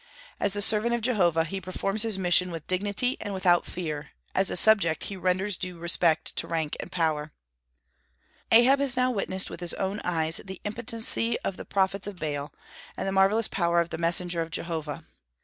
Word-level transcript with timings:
As 0.39 0.53
the 0.53 0.63
servant 0.63 0.95
of 0.95 1.01
Jehovah, 1.01 1.43
he 1.43 1.61
performs 1.61 2.01
his 2.01 2.17
mission 2.17 2.49
with 2.49 2.65
dignity 2.65 3.17
and 3.21 3.35
without 3.35 3.67
fear; 3.67 4.13
as 4.33 4.49
a 4.49 4.57
subject, 4.57 5.03
he 5.03 5.15
renders 5.15 5.57
due 5.57 5.77
respect 5.77 6.35
to 6.37 6.47
rank 6.47 6.75
and 6.79 6.91
power. 6.91 7.33
Ahab 8.51 8.79
has 8.79 8.97
now 8.97 9.11
witnessed 9.11 9.51
with 9.51 9.59
his 9.59 9.75
own 9.75 10.01
eyes 10.03 10.37
the 10.43 10.59
impotency 10.63 11.39
of 11.41 11.55
the 11.55 11.65
prophets 11.65 12.07
of 12.07 12.17
Baal, 12.17 12.51
and 12.97 13.07
the 13.07 13.11
marvellous 13.11 13.47
power 13.47 13.79
of 13.79 13.89
the 13.89 13.99
messenger 13.99 14.41
of 14.41 14.49
Jehovah. 14.49 15.03